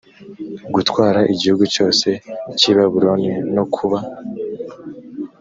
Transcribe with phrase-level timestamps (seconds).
[0.73, 2.07] gutwara igihugu cyose
[2.59, 3.97] cy i babuloni no kuba